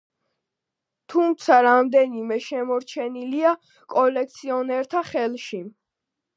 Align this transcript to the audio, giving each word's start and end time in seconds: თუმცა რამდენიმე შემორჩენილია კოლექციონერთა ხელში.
თუმცა 1.13 1.57
რამდენიმე 1.67 2.39
შემორჩენილია 2.47 3.53
კოლექციონერთა 3.99 5.07
ხელში. 5.15 5.65